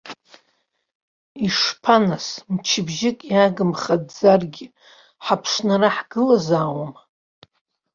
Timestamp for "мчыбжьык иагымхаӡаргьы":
2.53-4.65